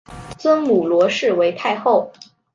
[0.35, 2.11] 尊母罗氏为太后。